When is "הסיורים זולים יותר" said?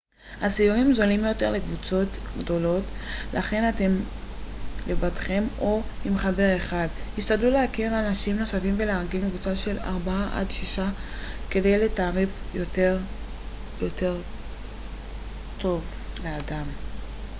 0.41-1.51